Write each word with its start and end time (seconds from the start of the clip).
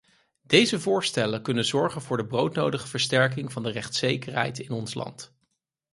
Deze 0.41 0.79
voorstellen 0.79 1.41
kunnen 1.41 1.65
zorgen 1.65 2.01
voor 2.01 2.17
de 2.17 2.25
broodnodige 2.25 2.87
versterking 2.87 3.51
van 3.51 3.63
de 3.63 3.71
rechtszekerheid 3.71 4.59
in 4.59 4.71
ons 4.71 4.93
land. 4.93 5.35